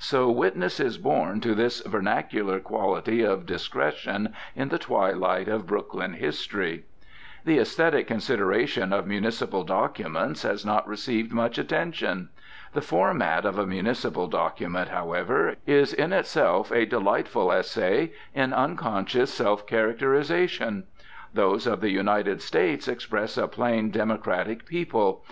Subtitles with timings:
[0.00, 6.14] So witness is borne to this vernacular quality of discretion in the twilight of Brooklyn
[6.14, 6.84] history.
[7.44, 12.30] The aesthetic consideration of municipal documents has not received much attention.
[12.72, 19.32] The format of a municipal document, however, is in itself a delightful essay in unconscious
[19.32, 20.88] self characterisation.
[21.32, 25.22] Those of the United States express a plain democratic people.